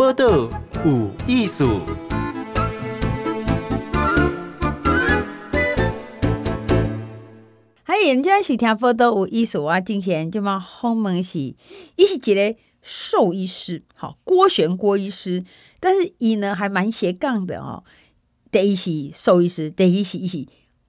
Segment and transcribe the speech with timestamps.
[0.00, 0.48] 报道
[0.82, 1.80] 有艺术。
[7.82, 11.38] 嗨，人家是听报道有艺术啊，今天就嘛访问是，
[11.96, 15.44] 伊是一个兽医师，好郭璇郭医师，
[15.80, 17.84] 但是伊呢还蛮斜杠的哦。
[18.50, 20.46] 第一是兽医师，第一是伊是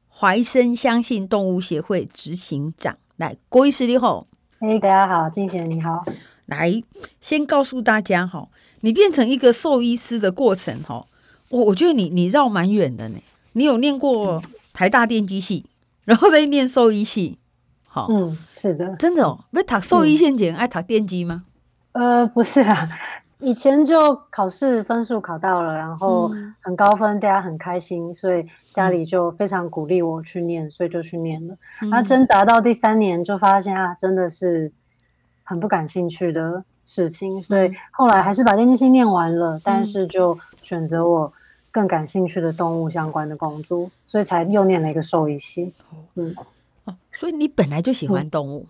[0.07, 2.98] 怀生相信动物协会执行长。
[3.18, 4.28] 来，郭医师你好，
[4.59, 6.05] 哎，大家好，金贤你好。
[6.46, 6.82] 来，
[7.21, 8.50] 先告诉大家哈，
[8.81, 11.05] 你变成一个兽医师的过程哈，
[11.49, 13.17] 我我觉得你你绕蛮远的呢。
[13.54, 14.41] 你有念过
[14.73, 15.65] 台大电机系，
[16.05, 17.37] 然后再念兽医系，
[17.87, 19.39] 好，嗯，是的，真的哦。
[19.51, 21.43] 不，读兽医先前爱读电机吗？
[21.93, 22.87] 呃，不是啊，
[23.39, 31.57] 以前就考试分数考到了，然后很高分，大家很开心，所以家里就非常鼓励我去念，所以就去念了。
[31.89, 34.71] 那挣扎到第三年，就发现啊，真的是。
[35.43, 36.63] 很不感兴趣的
[36.94, 41.31] 事情，所以后来还是把电机系念完了，嗯，但是就选择我
[41.71, 45.73] 更感兴趣的动物相关的工作，所以才又念了一个兽医系。
[46.16, 46.35] 嗯，
[46.83, 48.66] 哦，所以你本来就喜欢动物？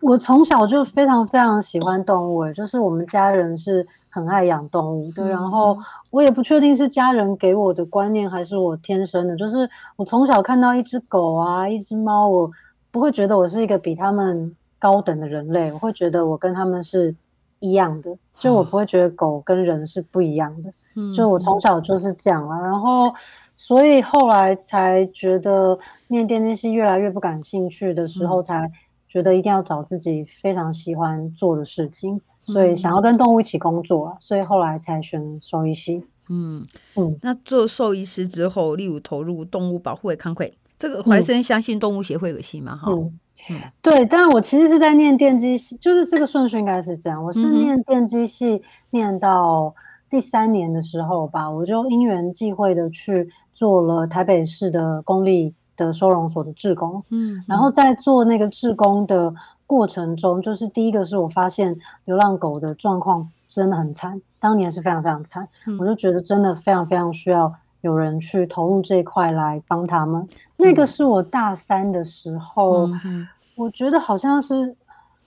[0.00, 5.78] 我从小就非常非常喜欢动物，就是我们家人是很爱养动物的，嗯，然后
[6.10, 12.50] 我也不确定是家人给我的观念，还是我天生的，就是我从小看到一只狗啊，一只猫，我
[12.90, 14.56] 不会觉得我是一个比他们。
[14.84, 17.16] 高等的人类，我会觉得我跟他们是
[17.58, 20.70] 一样的，就我不会觉得狗跟人是不一样的。
[20.94, 23.10] 嗯，就我从小就是这样啊，然后
[23.56, 28.70] 所以后来才觉得念电机系越来越不感兴趣的时候，才
[29.08, 36.04] 觉得一定要找自己非常喜欢做的事情，所以想要跟动物一起工作啊，所以后来才选兽医系。
[36.28, 36.62] 嗯。
[36.96, 42.76] 嗯，那做兽医师之后，例如投入动物保护的康亏，这个怀生相信动物协会有戏吗？
[42.76, 43.18] 哈、嗯。
[43.50, 47.22] 嗯、对，但我其实是在念电机系，就是这个顺序应该是这样。
[47.22, 49.74] 我是念电机系，念到
[50.08, 57.02] 第三年的时候吧，我就因缘际会的去做了台北市的公立的收容所的志工。
[57.10, 59.34] 嗯，然后在做那个志工的
[59.66, 65.46] 过程中，就是第一个是我发现流浪狗的状况真的很惨，当年是非常非常惨，
[65.80, 67.52] 我就觉得真的非常非常需要
[67.84, 70.28] 有人去投入这一块来帮他们。
[70.56, 72.88] 那个是我大三的时候。
[73.04, 74.74] 嗯我觉得好像是，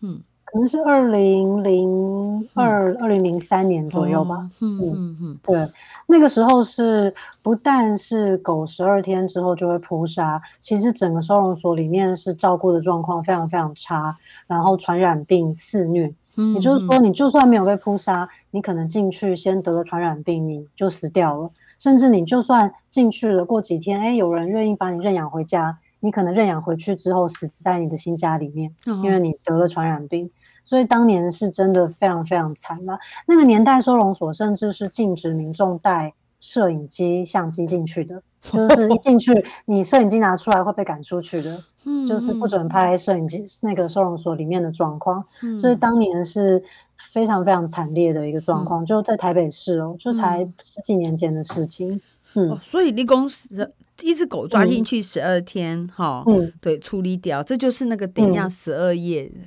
[0.01, 4.49] 嗯，可能是二零零二、二零零三年左右吧。
[4.59, 5.71] 嗯嗯嗯，对，
[6.07, 16.13] 那个时候是不但是狗十二天之后就会扑杀，其实整个收容所里面是照顾的状况非常非常差，然后传染病肆虐。
[16.35, 21.49] 嗯，也就是说，你就算没有被扑杀，你可能进去先得了传染病，你就死掉了。
[21.79, 25.79] 甚至你就算进去了，过几天，哎，有人愿意把你认养回家。
[25.99, 30.29] 你可能认养回去之后死在你的新家里面，哦、因为你得了传染病，
[30.63, 32.99] 所以当年是真的非常非常惨嘛。
[33.25, 41.63] 那个年代收容所甚至是禁止民众带摄影机、相机进去的，就是一进去你摄影机拿出来会被赶出去的，
[42.07, 43.43] 就是不准拍摄影机。
[43.63, 45.25] 那个收容所里面的状况，
[45.59, 46.63] 所以当年是
[46.97, 52.01] 非常非常惨烈的一个状况，就在台北市哦，就才十几年前的事情。
[52.33, 53.73] 嗯，哦、所以立功是。
[54.03, 59.41] 一只狗抓进去十二天，哈、嗯哦，对，处理掉，这就是那个点样十二夜、嗯，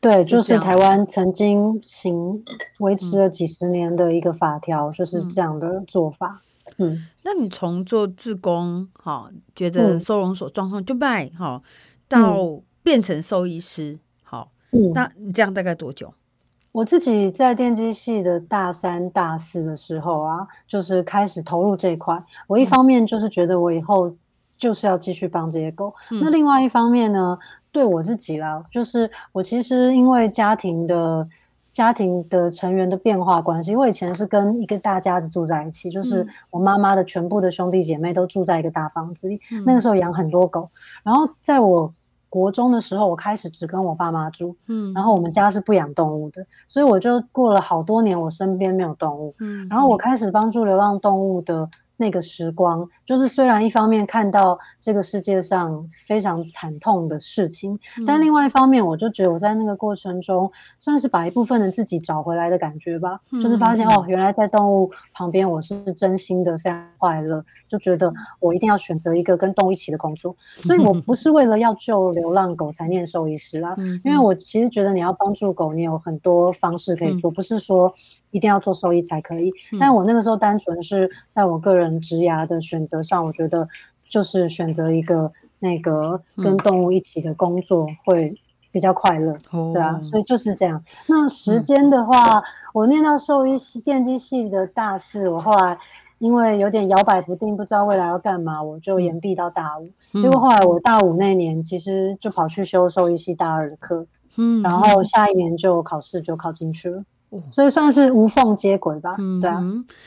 [0.00, 2.44] 对，就是台湾曾经行
[2.78, 6.40] 维持了几十年的一个法条、嗯，就是这样的做法。
[6.76, 11.62] 嗯，嗯那你从做志工，哈、哦，觉得收容所状况就败，哈、哦，
[12.06, 16.14] 到变成兽医师，好、嗯，那你这样大概多久？
[16.70, 22.22] 我自己在电机系的大三、大四的时候啊，就是开始投入这一块。
[22.46, 24.14] 我一方面就是觉得我以后
[24.56, 27.38] 就是要继续帮这些狗，嗯、那另外一方面呢，
[27.72, 31.26] 对我自己啦，就是我其实因为家庭的
[31.72, 39.40] 家庭的成员的变化关系，我以前是跟一个大家子住在一起，就是我妈妈的全部的兄弟姐妹都住在一个大房子里。
[39.50, 40.68] 嗯、那个时候养很多狗，
[41.02, 41.92] 然后在我。
[42.28, 51.68] 国中的时候，我开始只跟我爸妈住，嗯，然后我们家是不养动物的，所以我就过了好多年，我身边没有动物，嗯，然后我开始帮助流浪动物的。
[52.00, 63.20] 那个时光，就是虽然一方面看到这个世界上非常惨痛的事情，嗯，但另外一方面，我就觉得我在那个过程中，算是把一部分的自己找回来的感觉吧。
[63.32, 70.36] 嗯，就是发现哦，原来在动物旁边，我是真心的非常快乐，就觉得我一定要选择一个跟动物一起的工作。
[70.54, 77.92] 所以我不是为了要救流浪狗才念兽医师啦，嗯，因为我其实觉得你要帮助狗，你有很多方式可以做，嗯，不是说
[78.30, 79.50] 一定要做兽医才可以。
[79.72, 81.87] 嗯，但我那个时候单纯是在我个人。
[82.00, 83.68] 职涯的选择上，我觉得
[84.08, 88.34] 就是选择一个那个跟动物一起的工作会
[88.70, 89.36] 比较快乐。
[89.50, 90.82] 哦，对啊，所以就是这样。
[91.06, 92.42] 那时间的话，嗯、
[92.74, 95.78] 我念到兽医系电机系的大四，我后来
[96.18, 99.88] 因为有点摇摆不定，不知道未来要干嘛，我就延毕到大五。
[100.14, 104.06] 嗯、结果后来我大五那年，其实就跑去修兽医系大二的课，
[104.36, 107.02] 嗯，然后下一年就考试就考进去了。
[107.50, 109.58] 所以算是无缝接轨吧，嗯、对啊，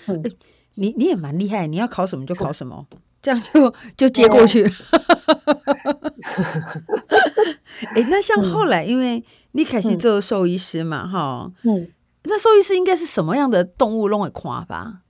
[0.07, 0.23] 嗯，
[0.75, 2.85] 你你也蛮厉害，你要考什么就考什么，
[3.21, 4.65] 这样就就接过去。
[7.95, 9.23] 哎，那像后来，因为
[9.53, 11.88] 你开始做兽医师嘛，哈，嗯，
[12.23, 15.01] 那兽医师应该是什么样的动物弄会夸吧？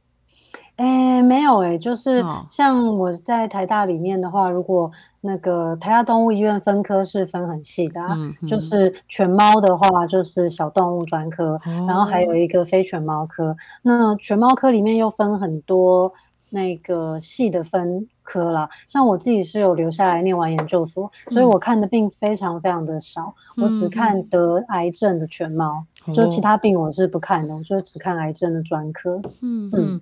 [0.82, 13.56] 哎，没有哎，就是像我在台大里面的话，如果那个台大动物医院分科是分很细的，啊，嗯、就是犬猫的话就是小动物专科，哦、然后还有一个非犬猫科。
[13.84, 16.12] 那犬猫科里面又分很多
[16.50, 29.22] 那个细的分科啦，像我自己是有留下来念完研究所，嗯、所以我看的病非常非常的少，嗯、我只看得癌症的犬猫，嗯、就其他病我是不看的，我就只看癌症的专科。
[29.42, 30.02] 嗯嗯。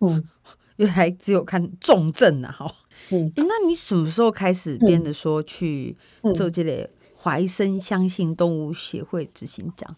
[0.00, 0.24] 嗯嗯，
[0.76, 2.74] 原来只有看重症啊，哈。
[3.10, 5.96] 嗯，那你什么时候开始变得说去
[6.34, 9.96] 做这类怀生相信动物协会执行长？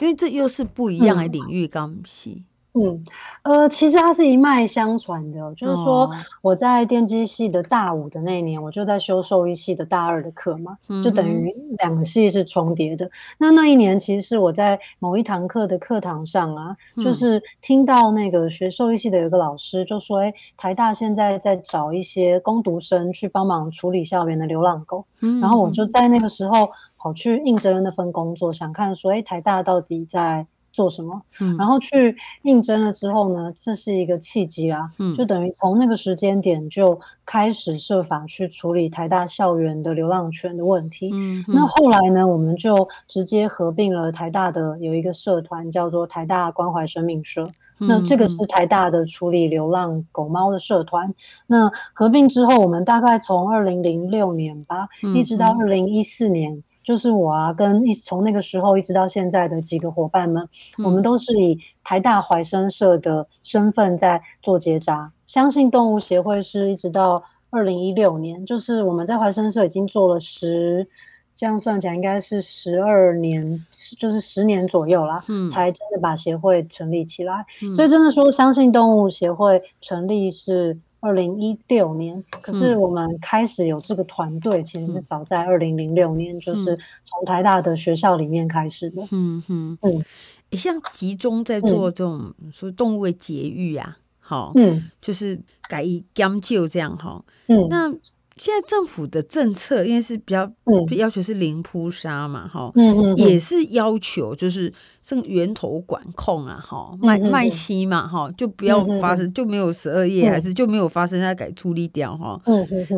[0.00, 2.42] 因为这又是不一样的领域，刚系。
[2.76, 3.00] 嗯，
[3.42, 6.10] 呃，其实它是一脉相传的，就是说
[6.42, 13.08] 我在电机系的大五的那一年，我就在修兽医系的大二的课嘛，就等于两个系是重叠的。
[13.38, 25.04] 那那一年其实是我在某一堂课的课堂上啊，就是听到那个学兽医系的有个老师就说，哎，台大现在在找一些工读生去帮忙处理校园的流浪狗，
[25.40, 26.68] 然后我就在那个时候
[26.98, 30.44] 跑去应征了那份工作，想看说，哎，台大到底在。
[30.74, 31.22] 做什么？
[31.40, 41.10] 嗯，然后去应征了之后呢，这是一个契机啊，嗯，就等于从那个时间点就开始设法去处理台大校园的流浪犬的问题。
[41.14, 47.48] 嗯，那后来呢，我们就直接合并了台大的有一个社团，叫做台大关怀生命社。
[47.78, 51.12] 那这个是台大的处理流浪狗猫的社团。
[51.46, 56.62] 那合并之后，我们大概从二零零六年吧，一直到二零一四年。
[56.84, 60.46] 就是我啊，跟一从那个时候一直到现在的几个伙伴们，
[60.78, 65.10] 嗯、我们都是以台大怀生社的身份在做结扎。
[65.26, 70.86] 相信动物协会是一直到二零一六年，就是我们在怀生社已经做了十，
[71.34, 73.64] 这样算起来应该是十二年，
[73.98, 77.46] 就是十年左右啦，嗯、才真的把协会成立起来。
[77.62, 80.78] 嗯、所以真的说，相信动物协会成立是。
[81.04, 89.02] 二零一六年，可是我们开始有这个团队，其实是早在二零零六年，就是从台大的学校里面开始的。
[89.10, 89.78] 嗯嗯。
[89.82, 90.04] 嗯，
[90.52, 97.92] 像集中在做这种说动物的节育啊，好，嗯，就是改以将就这样哈，嗯，那。
[98.36, 100.50] 现在政府的政策，因为是比较
[100.96, 102.72] 要求是零扑杀嘛，哈，
[103.16, 104.72] 也是要求就是
[105.02, 112.40] 这个源头管控啊，哈，卖卖息嘛，哈，就不要发生，就没有十二页，还是就没有发生，它改处理掉哈。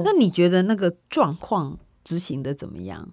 [0.04, 3.08] 那你觉得那个状况执行的怎么样？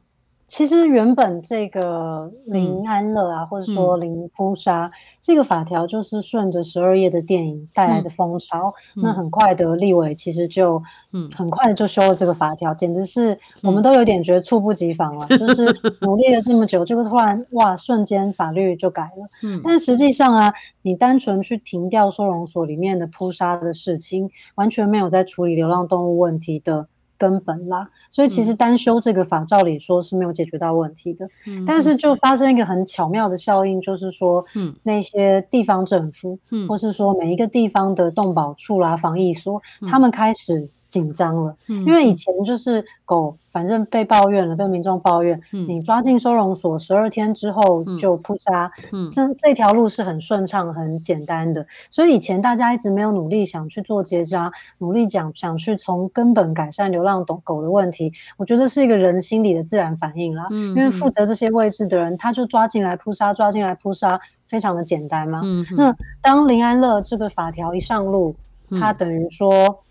[0.53, 8.71] 其实原本这个林安乐啊，嗯、或者说林扑杀、嗯、这个法条，就是顺着十二夜的电影带来的风潮。
[8.95, 10.79] 嗯、那很快的立委其实就，
[11.11, 15.25] 嗯，很快的就修了这个法条，嗯、简直是我们都有点觉得猝不及防了。
[15.31, 15.65] 嗯、就是
[16.01, 19.27] 努力了这么久，这个突然哇，瞬间法律就改了。
[19.41, 20.53] 嗯，但实际上啊，
[20.83, 26.89] 你单纯去停掉收容所里面的扑杀的事情，完全没有在处理流浪动物问题的。
[27.17, 31.27] 根本啦，所以其实单修这个法，照理说是没有解决到问题的。
[31.48, 43.35] 嗯，但是就发生一个很巧妙的效应，就是说，嗯，那些地方政府，嗯，或是说每一个地方的动保处啦、防疫所，嗯，他们开始紧张了，嗯，因为以前就是狗。
[43.53, 51.63] 反正被抱怨了，被民众抱怨，嗯、你抓进收容所十二天之后就扑杀，嗯，这这条路是很顺畅、很简单的。
[51.91, 60.47] 所以以前大家一直没有努力想去做结扎，努力讲想去从根本改善流浪狗狗的问题，我觉得是一个人心理的自然反应啦。
[60.50, 65.41] 嗯，因为负责这些位置的人，他就抓进来扑杀，抓进来扑杀，非常的简单嘛。
[65.43, 68.35] 嗯，那当林安乐这个法条一上路，
[68.79, 69.83] 他等于说。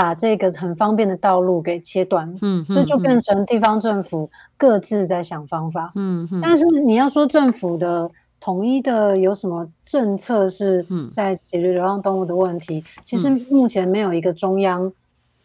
[0.00, 14.90] 把这个很方便的道路给切断，嗯，所以就变成地方政府各自在想方法，嗯，但是你要说政府的统一的有什么政策是在解决流浪动物的问题，嗯、其实目前没有一个中央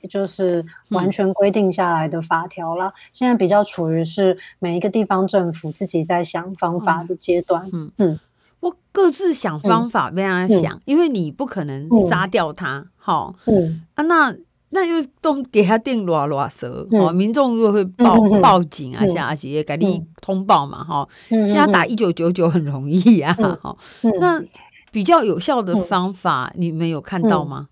[0.10, 2.88] 就是完全规定下来的法条啦。
[2.88, 7.92] 嗯、现在比较处于是每一个地方政府自己在想方法的阶段，嗯。
[7.98, 8.20] 嗯，
[8.62, 14.36] 我各自想方法，别人想，嗯、因为你不可能杀掉它，好，嗯，啊，那。
[14.72, 23.32] 那又都给他定乱乱蛇，哦，民众又会报报警啊，下些给你通报嘛，哈，现在打一九九九很容易啊，
[23.62, 23.78] 哈，
[24.20, 24.44] 那
[24.92, 27.68] 比较有效的方法，你们有看到吗？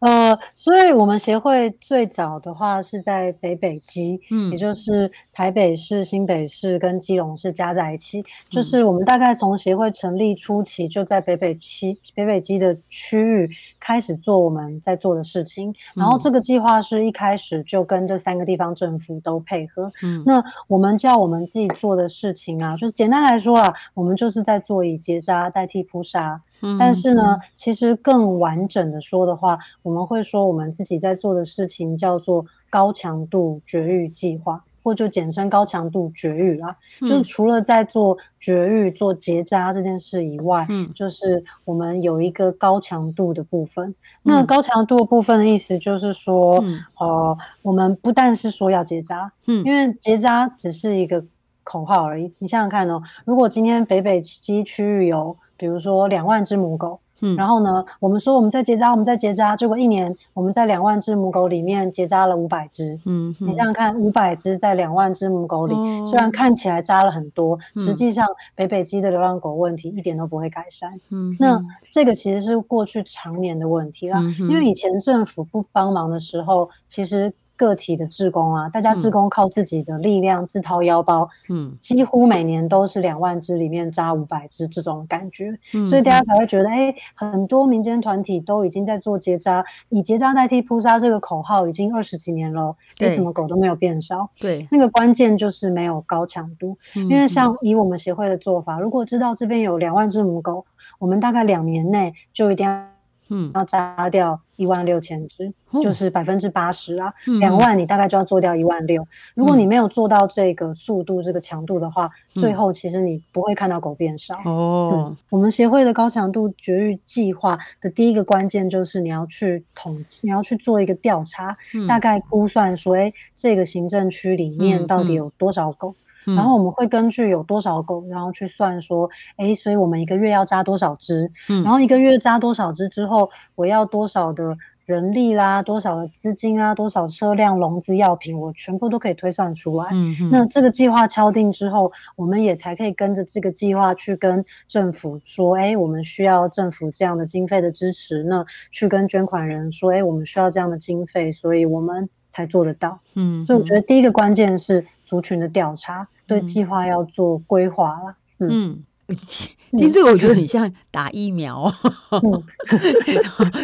[0.00, 13.50] 呃，所以我们协会最早的话是在北北基，嗯，也就是台北市、新北市跟基隆市加在一起，嗯、就是我们大概从协会成立初期就在北北基、北北基的区域
[13.80, 26.40] 开始做我们在做的事情，然后这个计划是一开始就跟这三个地方政府都配合，嗯，那我们叫我们自己做的事情啊，就是简单来说啊，我们就是在做以结扎代替扑杀。
[26.78, 36.76] 但是呢，其实更完整的说的话，我们会说我们自己在做的事情叫做高强度绝育计划，或就简称高强度绝育啊。
[37.00, 43.94] 就是除了在做绝育、做结扎这件事以外，嗯，就是我们有一个高强度的部分。
[44.22, 46.62] 那高强度的部分的意思就是说，
[46.98, 51.24] 呃，我们不但是说要结扎，嗯，因为结扎只是一个
[51.62, 52.32] 口号而已。
[52.38, 68.24] 你想想看哦，如果今天北北基区域有比如说两万只母狗，嗯，然后呢，我们说我们在结扎，我们在结扎，结果一年我们在两万只母狗里面结扎了五百只，嗯，你这样看，五百只在两万只母狗里，嗯，虽然看起来扎了很多，嗯，实际上
[68.54, 71.60] 北北基的流浪狗问题一点都不会改善，嗯，那
[71.90, 77.32] 这个其实是过去常年的问题啦，嗯，因为以前政府不帮忙的时候，其实。
[77.58, 94.30] 个体的志工啊，大家志工靠自己的力量自掏腰包，嗯，几乎每年都是两万只里面扎五百只这种感觉，嗯，所以大家才会觉得，哎，很多民间团体都已经在做结扎，以结扎代替扑杀这个口号已经二十几年了，哎，怎么狗都没有变少？
[94.38, 100.64] 对，那个关键就是没有高强度，因为像以我们协会的做法，如果知道这边有两万只母狗，
[101.00, 102.97] 我们大概两年内就一定要。
[103.28, 107.12] 嗯，要扎掉一万六千只，哦，就是百分之八十啊。
[107.40, 109.06] 两、嗯、万你大概就要做掉一万六。
[109.34, 114.34] 如果你没有做到这个速度、这个强度的话，嗯，最后其实你不会看到狗变少。
[114.44, 125.94] 哦，我们协会的高强度绝育计划的第一个关键就是你要去统计，你要去做一个调查，嗯，大概估算说，哎，这个行政区里面到底有多少狗。
[126.36, 134.56] 然后我们会根据有多少狗，然后去算说，哎，所以我们一个月要扎多少只，嗯，然后一个月扎多少只之后，我要多少的
[134.86, 139.88] 人力啦，多少的资金啦，多少车辆、笼子、药品，我全部都可以推算出来。
[139.92, 152.98] 嗯，那这个计划敲定之后，我们也才可以跟着这个计划去跟政府说，哎，我们需要政府这样的经费的支持，那去跟捐款人说，哎，我们需要这样的经费，所以我们才做得到。
[153.14, 156.08] 嗯，所以我觉得第一个关键是族群的调查。
[156.28, 158.84] 对计划要做规划啦，嗯，
[159.72, 161.72] 听这个我觉得很像打疫苗，
[162.10, 162.42] 嗯，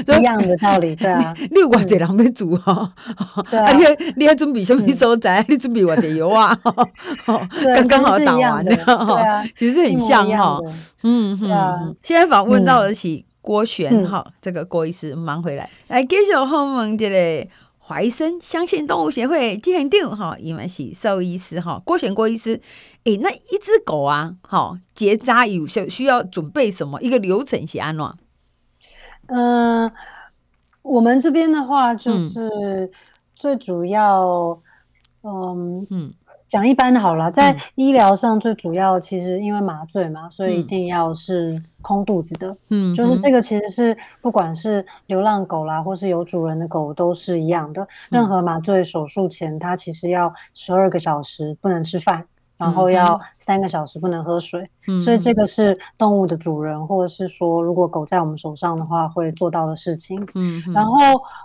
[0.18, 1.34] 一样的道理，对啊。
[1.50, 2.92] 你有偌济人要做哈，
[3.50, 3.84] 对啊，你
[4.16, 5.44] 你还准备什么所在？
[5.48, 6.58] 你准备偌济油啊？
[7.74, 10.58] 刚刚好打完的，对啊，其实很像哈，
[11.04, 11.96] 嗯嗯。
[12.02, 17.46] 现在访问到的是郭璇哈，这个郭医师忙回来，来继续访问这个。
[17.86, 22.58] 怀生相信动物协会进行定哈，因为是兽医师哈，郭选郭医师，
[23.04, 27.00] 诶、欸，那一只狗啊，好结扎有需需要准备什么？
[27.02, 28.04] 一个流程是安怎？
[29.26, 29.92] 嗯、呃，
[30.82, 32.90] 我们这边的话就是
[33.34, 34.58] 最主要，
[35.22, 36.14] 嗯嗯。
[36.46, 42.56] 讲一般的好了，在医疗上最主要，其实因为麻醉嘛，嗯、所以一定要是空肚子的。
[42.70, 47.86] 嗯，就是这个其实是不管是流浪狗啦，或是有主人的狗都是一样的。
[48.08, 52.24] 任何麻醉手术前，它其实要十二个小时不能吃饭，
[52.56, 54.68] 然后要三个小时不能喝水。
[54.86, 60.24] 嗯，所以这个是动物的主人，或者是说如果狗在我们手上的话会做到的事情。
[60.34, 60.96] 嗯，然后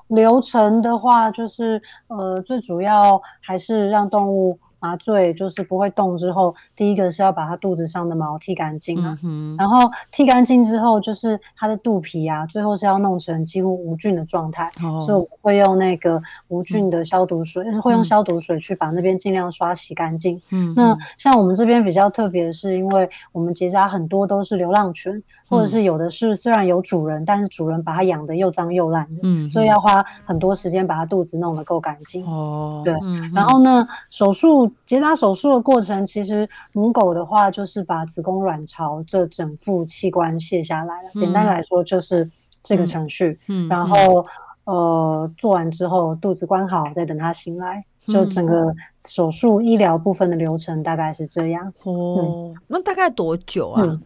[0.08, 4.60] 流程的话，就是呃，最主要还是让动物。
[4.80, 20.42] 麻醉就是不会动之后，第一个是要把它肚子上的毛剃干净啊，嗯、然后剃干净之后，就是它的肚皮啊，最后是要弄成几乎无菌的状态，哦、所以我会用那个无菌的消毒水，嗯、会用消毒水去把那边尽量刷洗干净。
[20.52, 25.22] 嗯，那像我们这边比较特别的是，因为我们结扎很多都是流浪犬。
[25.50, 32.24] 或者是有的是虽然有主人，但是主人把它养的又脏又烂的，嗯，所以要花很多时间把它肚子弄得够干净。
[32.26, 41.10] 哦，对，嗯、然后呢，手术结扎手术的过程，其实母狗的话就是把子宫卵巢这整副器官卸下来了。
[41.16, 42.30] 嗯、简单来说就是
[42.62, 43.40] 这个程序。
[43.48, 44.26] 嗯，然后
[44.66, 48.74] 呃做完之后肚子关好，再等它醒来，就整个
[49.08, 51.74] 手术医疗部分的流程大概是这样。
[51.86, 53.82] 哦，嗯、那大概多久啊？
[53.84, 54.02] 嗯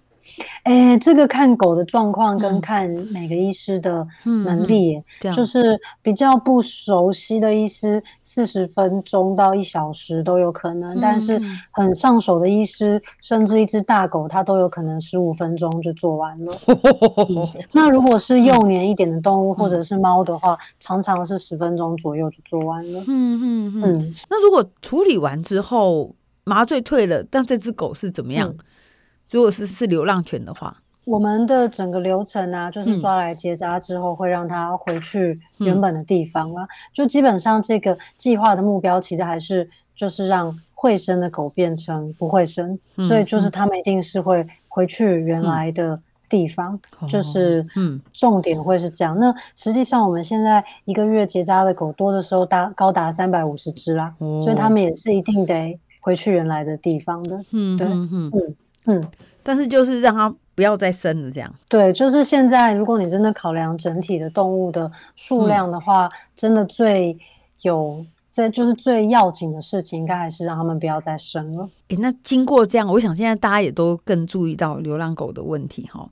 [0.64, 11.40] 哎，这个看狗的状况跟看每个医师的能力，嗯嗯、就是比较不熟悉的医师，四十分钟到一小时都有可能，嗯、但是
[11.72, 16.54] 很上手的医师，甚至一只大狗，它都有可能十五分钟就做完了。
[17.30, 23.02] 嗯、那如果是幼年一点的动物，或者是猫的话，常常是十分钟左右就做完了。
[23.02, 23.82] 嗯嗯嗯。
[23.84, 28.54] 嗯，那如果处理完之后麻醉退了，但这只狗是怎么样？
[29.34, 36.64] 嗯如果是是流浪犬的话，我们的整个流程呢、啊，就是抓来结扎之后，会让它回去原本的地方啊。
[36.64, 46.00] 嗯、就基本上这个计划的目标，其实还是就是让会生的狗变成不会生，嗯、所以就是他们一定是会回去原来的
[46.30, 49.18] 地方，嗯、就是嗯，重点会是这样。
[49.18, 57.44] 嗯、那实际上我们现在一个月结扎的狗多的时候达高达三百五十只啦，哦、所以他们也是一定得回去原来的地方的。
[57.52, 58.56] 嗯，对，嗯嗯。
[58.86, 59.12] 嗯嗯，
[59.42, 61.54] 但是就是让它不要再生了，这样。
[61.68, 67.18] 对，就是现在，如果你真的考量整体的动物的数量的话，嗯、真的最
[67.62, 71.70] 有在就是最要紧的事情，应该还是让他们不要再生了。
[71.90, 76.08] 诶，那经过这样，我想现在大家也都更注意到流浪狗的问题哈。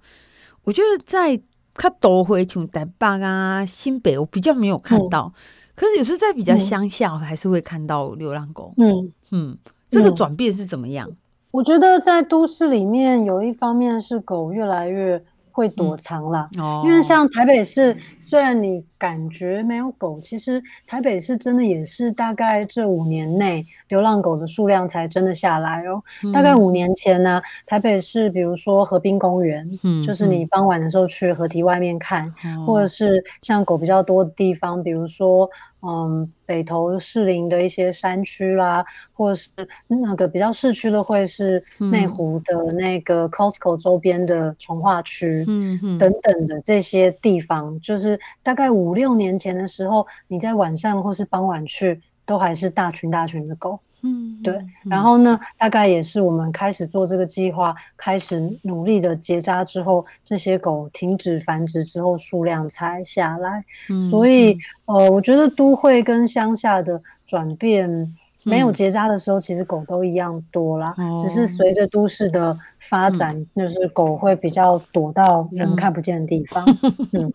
[0.64, 1.40] 我觉得在
[1.74, 5.42] 它都会从台北啊、新北，我比较没有看到，嗯、
[5.74, 8.74] 可是有时在比较乡下，还是会看到流浪狗。
[8.78, 9.58] 嗯嗯，
[9.90, 11.10] 这个转变是怎么样？
[11.52, 16.50] 我觉得在都市里面，有一方面是狗越来越会躲藏了，
[16.86, 26.04] 因为像台北市，虽然你感觉没有狗，其实台北市真的也是大概这五年内流浪狗的数量才真的下来哦。
[26.24, 35.50] 嗯、大概五年前呢，台北市比如说河滨公园，嗯、就是你傍晚的时候去河堤外面看，嗯、或者是像狗比较多的地方，比如说。
[35.84, 39.50] 嗯，北投士林的一些山区啦，或者是
[39.88, 53.80] 那个比较市区的，会是内湖的那个 Costco 周边的从化区，嗯等等的这些地方，就是大概五六年前的时候，你在晚上或是傍晚去，都还是大群大群的狗。
[54.04, 54.60] 嗯，对。
[54.84, 63.64] 然后呢，大概也是我们开始做这个计划，开始努力的结扎之后，这些狗停止繁殖之后，数量才下来。
[63.90, 68.12] 嗯，所以呃，我觉得都会跟乡下的转变，
[68.44, 70.94] 没有结扎的时候，其实狗都一样多啦。
[70.98, 76.64] 嗯，只是随着都市的发展，嗯，就是狗会比较躲到人看不见的地方。
[77.14, 77.34] 嗯，嗯，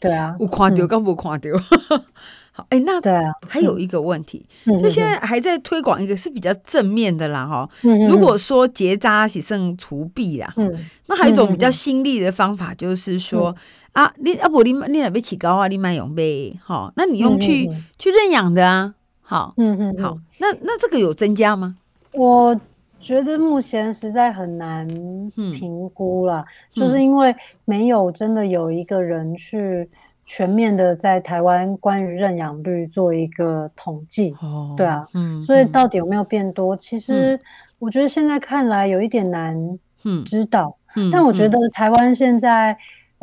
[0.00, 1.48] 对啊，我看到跟不看到。
[2.56, 8.06] 好，哎，那对啊，还有一个问题，嗯、就现在还在推广一个是比较正面的啦，哈、嗯。
[8.06, 10.72] 如果说结扎是剩除弊啦，嗯，
[11.08, 13.52] 那还有一种比较新力的方法，就是说、
[13.94, 21.76] 嗯、啊，你啊不，你你那边起高啊，你买用呗，好，那你用去、嗯、去认养的啊，好，嗯嗯，好，那那这个有增加吗？
[22.12, 22.60] 我
[23.00, 24.86] 觉得目前实在很难
[25.52, 26.44] 评估了，
[26.76, 27.34] 嗯、就是因为
[27.64, 29.90] 没有真的有一个人去。
[30.26, 36.74] 全面的在台湾关于认养率做一个统计，哦、对啊，嗯，所以到底有没有变多？
[36.74, 37.38] 嗯、其实
[37.78, 39.54] 我觉得现在看来有一点难
[40.24, 40.74] 知道，
[41.12, 42.74] 但我觉得台湾现在。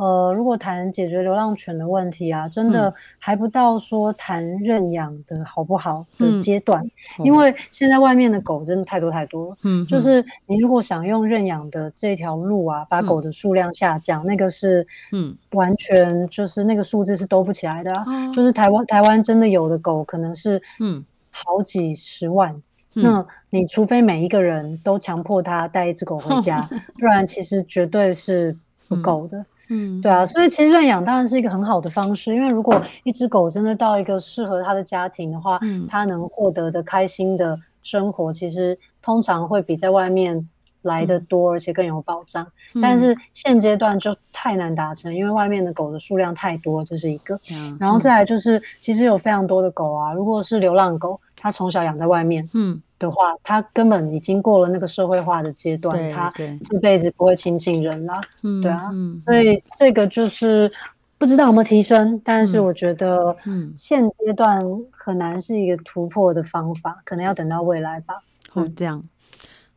[0.04, 6.84] 呃，如果谈解决流浪犬的问题啊，真的还不到说谈认养的好不好的阶段，
[7.20, 9.58] 嗯、因为现在外面的狗真的太多太多了。
[9.64, 18.04] 嗯，就是你如果想用认养的这条路啊，把狗的数量下降，嗯、那个是嗯，完全就是那个数字是兜不起来的啊。
[18.08, 21.06] 嗯、就是台湾台湾真的有的狗可能是嗯。
[21.34, 22.54] 好几十万，
[22.94, 28.54] 嗯、那你除非每一个人都强迫他带一只狗回家， 嗯、不然其实绝对是
[28.90, 29.46] 不够的。
[29.72, 40.46] 嗯嗯，对啊，所以其实认养当然是一个很好的方式，因为如果一只狗真的到一个适合它的家庭的话，嗯，它能获得的开心的生活，其实通常会比在外面
[40.82, 42.46] 来的多，而且更有保障。
[42.76, 47.40] 嗯，但是现阶段就太难达成，因为外面的狗的数量太多，这是一个。
[47.50, 52.82] 嗯，然后再来就是，其实有非常多的狗啊，如果是流浪狗，它从小养在外面，嗯。
[53.02, 56.32] 的话，他根本已经过了那个社会化的阶段，他
[56.64, 58.14] 这辈子不会亲近人了。
[58.44, 60.72] 嗯，对啊，嗯，所以这个就是
[61.18, 64.62] 不知道有没有提升，但是我觉得，嗯，现阶段
[64.92, 68.16] 很难是一个突破的方法，可能要等到未来吧。
[68.54, 69.04] 哦，这样。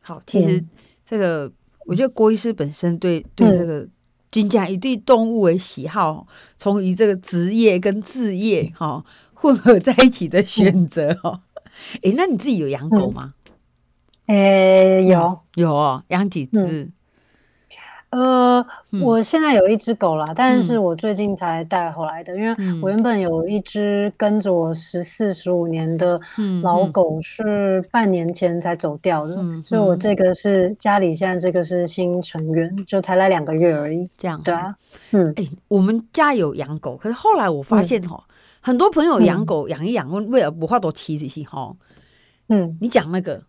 [0.01, 0.63] 好，其实
[1.05, 1.51] 这个，
[1.85, 3.87] 我觉得郭医师本身对对这个
[4.29, 11.41] 金家一对动物为喜好，从以这个职业跟志业哈混合在一起的选择哈。
[12.03, 13.33] 哎，那你自己有养狗吗？
[14.27, 14.35] 哎、
[15.01, 16.91] 嗯，有有哦，养几只？
[18.15, 26.19] 呃，呃，我现在有一只狗啦，但是我最近才带回来的，因为我原本有一只跟着我十四十五年的
[26.63, 34.09] 老狗，是半年前才走掉的，所以我这个是家里现在这个是新成员，就才来两个月而已。
[34.17, 34.41] 这样。
[34.41, 34.73] 对啊，
[35.11, 38.23] 嗯，哎，我们家有养狗，可是后来我发现哈，
[38.61, 41.75] 很多朋友养狗养一养，为了不花多钱这些哈，
[42.47, 43.41] 嗯，你讲那个。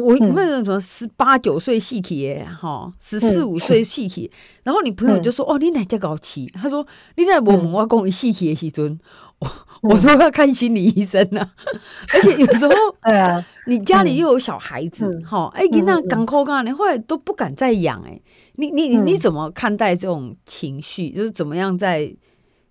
[0.00, 4.30] 我那种什么十八九岁细体哈，十四五岁细体，
[4.64, 8.98] 然后你朋友就说：“哦，你哪家搞起？”他说：“你在我们我讲细体的时阵，
[9.38, 9.48] 我
[9.82, 11.50] 我说要看心理医生呢。
[12.14, 12.74] 而且有时候，
[13.08, 18.20] 对啊，你家里又有小孩子，哈，哎，你那港口干，你后来都不敢再养，哎，
[18.56, 21.10] 你你你你怎么看待这种情绪？
[21.10, 22.14] 就是怎么样在？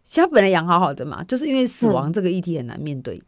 [0.05, 3.21] 其实他本来养好好的嘛，就是因为死亡这个议题很难面对。”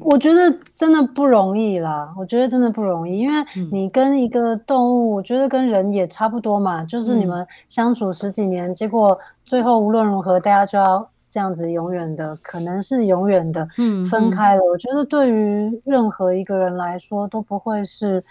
[0.00, 13.66] 我觉得真的不容易啦，我觉得真的不容易，因为你跟一个动物，我觉得跟人也差不多嘛，就是你们相处十几年，结果最后无论如何，大家就要这样子永远的，可能是永远的
[14.10, 14.62] 分开了。
[14.64, 18.22] 我觉得对于任何一个人来说都不会是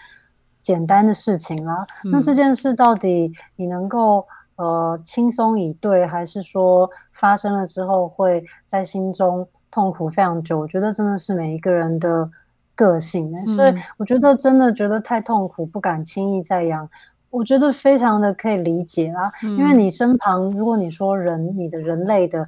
[0.62, 1.86] 简单的事情啦。
[2.04, 12.30] 那这件事到底你能够呃轻松以对，还是说发生了之后会在心中痛苦非常久，我觉得真的是每一个人的
[12.76, 16.88] 个性，嗯、所以我觉得真的觉得太痛苦，不敢轻易再养。
[17.28, 22.46] 我觉得非常的可以理解啦，嗯、因为你身旁，如果你说人，你的人类的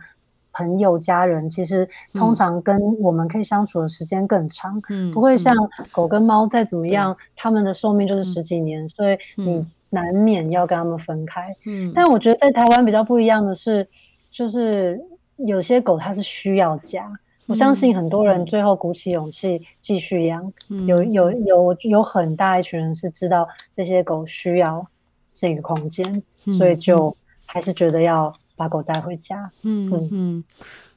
[0.53, 5.53] 朋友、家人，其实通常跟我们可以相处的时间更长，嗯、不会像
[5.91, 11.53] 狗跟猫再怎么样，嗯、他们的寿命就是十几年，嗯、所以你难免要跟他们分开。
[11.67, 13.85] 嗯，但我觉得在台湾比较不一样的是，
[14.31, 14.97] 就是。
[15.37, 17.11] 有些狗它是需要家，
[17.47, 20.53] 我相信很多人最后鼓起勇气继续养。
[20.71, 24.87] 嗯、有有有有很大一群人是知道这些狗需要
[25.35, 29.51] 这个空间，嗯、所以就还是觉得要把狗带回家。
[29.63, 30.45] 嗯嗯嗯，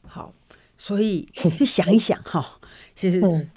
[0.08, 0.32] 好，
[0.78, 2.46] 所以去想一想哈，
[2.96, 3.48] 其实。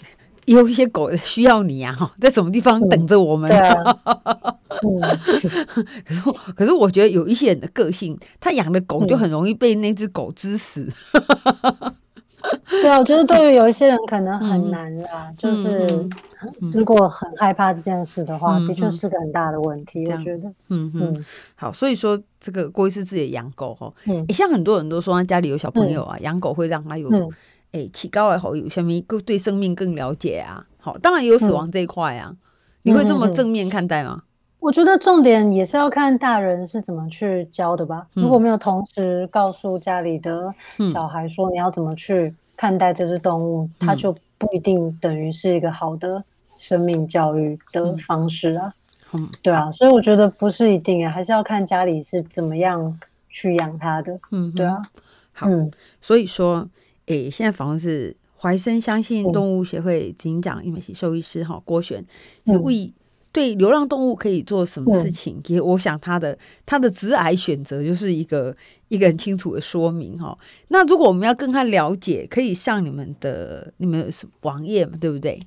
[0.46, 3.48] 嗯有一些狗需要你啊，在什么地方等着我们？
[6.05, 6.20] 可是
[6.57, 10.88] 可是我觉得有一些人的个性，他养的狗就很容易被那只狗支死。
[12.68, 16.09] 对啊，我觉得对于有一些人可能很难啦，就是
[16.72, 20.05] 如果很害怕这件事的话，的确是个很大的问题。
[20.11, 21.24] 我觉得，嗯嗯，
[21.55, 23.92] 好，所以说这个郭医师自己养狗哈，
[24.26, 27.09] 也像很多人都说他家里有小朋友啊，养狗会让他有。
[27.72, 30.66] 哎，起高以后有什么更对生命更了解啊？
[30.78, 32.28] 好，当然也有死亡这一块啊。
[32.30, 32.37] 嗯、
[32.82, 34.24] 你会这么正面看待吗？
[34.58, 38.06] 我觉得重点也是要看大人是怎么去教的吧。
[38.14, 40.54] 嗯、如果没有同时告诉家里的
[40.92, 46.22] 小孩说你要怎么去看待这只动物，嗯、它就不一定等于是一个好的
[46.58, 48.74] 生命教育的方式啊。
[49.14, 54.20] 嗯，对啊，所以我觉得不是一定啊，还是要看家里是怎么样去养它的。
[54.30, 54.82] 嗯，对啊。
[55.32, 55.70] 好，嗯、
[56.02, 56.68] 所以说。
[57.12, 62.03] 诶，现在访问是怀生相信动物协会警长，因为是兽医师哈郭璇，
[62.44, 62.92] 就为
[63.31, 65.40] 对流浪动物可以做什么事情？
[65.42, 68.55] 其实我想他的他的直癌选择就是一个
[68.88, 70.37] 一个很清楚的说明哈。
[70.68, 74.11] 那如果我们要跟他了解，可以上你们的你们
[74.42, 75.40] 网页嘛，对不对？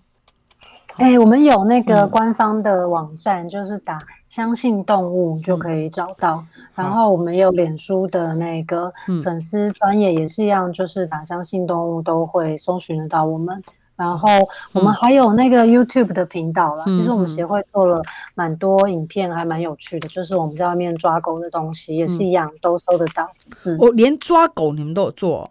[0.98, 6.38] 哎、欸，我们有那个官方的网站，嗯、就是打“相信动物”就可以找到。
[6.56, 13.62] 嗯、然后我们有脸书的那个粉丝专业也是一样，就是打“相信动物”都会搜寻得到我们。
[13.98, 14.28] 然后
[14.72, 16.86] 我们还有那个 YouTube 的频道了。
[16.88, 18.02] 嗯、其实我们协会做了
[18.34, 20.08] 蛮多影片，还蛮有趣的。
[20.08, 23.28] 就是我们在外面抓狗的东西也是一样，都搜得到。
[23.66, 25.50] 嗯，我连抓狗你们都有做。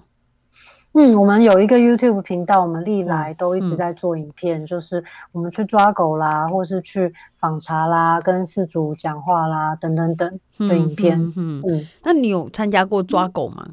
[0.96, 5.02] 嗯，我们有一个 YouTube 频道，我们历来都一直在做影片，嗯、就是
[5.32, 11.20] 我们去抓狗啦，或是去访查啦，跟饲主讲话啦，等等等的影片。
[11.20, 13.70] 嗯，嗯，嗯，那你有参加过抓狗吗？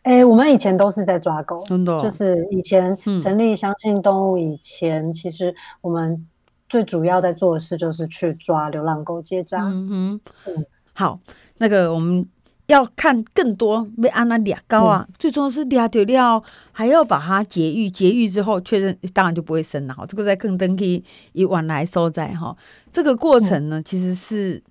[0.00, 6.26] 哎、欸，我们以前都是在抓狗，真的、哦，就是以前成立相信动物以前，嗯、其实我们
[6.70, 9.62] 最主要在做的事就是去抓流浪狗接扎。
[9.62, 11.20] 嗯哼，嗯，好，
[11.58, 12.26] 那个我们。
[12.68, 15.04] 要看更多，被安那俩高啊！
[15.08, 20.04] 嗯、最重要是俩掉料，还要把它绝育，绝育之后确认，当然就不会生了哈。
[20.06, 21.02] 这个在更登记
[21.32, 22.54] 以晚来收在哈。
[22.92, 24.62] 这个过程呢，其实是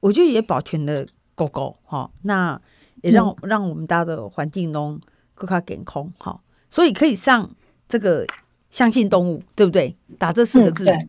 [0.00, 2.60] 我觉得也保全了狗狗哈，那
[3.02, 5.00] 也让、嗯、让我们大家的环境中
[5.36, 6.40] 更加健康哈。
[6.68, 7.48] 所以可以上
[7.88, 8.26] 这个
[8.72, 9.96] 相信动物，对不对？
[10.18, 10.90] 打这四个字。
[10.90, 11.08] 嗯、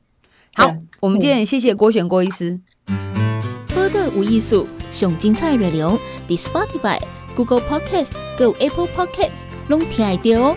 [0.58, 2.62] 好，我们今天也谢谢郭选郭医师。
[3.74, 4.68] 播的无艺术。
[4.96, 6.98] 上精彩内容，伫 Spotify、
[7.36, 10.56] Google Podcast、Go Apple Podcasts，拢听得到哦。